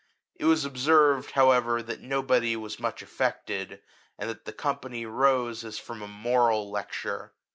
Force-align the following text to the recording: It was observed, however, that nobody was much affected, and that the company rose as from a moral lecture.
It 0.35 0.45
was 0.45 0.65
observed, 0.65 1.29
however, 1.33 1.83
that 1.83 2.01
nobody 2.01 2.55
was 2.55 2.79
much 2.79 3.03
affected, 3.03 3.83
and 4.17 4.27
that 4.31 4.45
the 4.45 4.51
company 4.51 5.05
rose 5.05 5.63
as 5.63 5.77
from 5.77 6.01
a 6.01 6.07
moral 6.07 6.71
lecture. 6.71 7.33